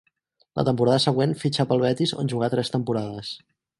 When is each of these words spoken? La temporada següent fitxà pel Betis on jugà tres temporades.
La 0.59 0.63
temporada 0.69 1.03
següent 1.03 1.35
fitxà 1.43 1.65
pel 1.73 1.85
Betis 1.85 2.15
on 2.25 2.33
jugà 2.33 2.51
tres 2.55 2.75
temporades. 2.77 3.31